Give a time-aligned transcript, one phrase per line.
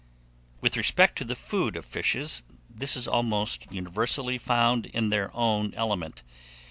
[0.61, 5.75] WITH RESPECT TO THE FOOD OF FISHES, this is almost universally found in their own
[5.75, 6.23] element.